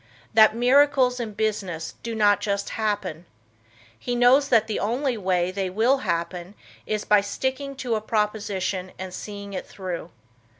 [0.33, 3.27] That "miracles," in business do not just "happen."
[3.99, 6.55] He knows that the only way they will happen
[6.87, 10.09] is by sticking to a proposition and seeing it through.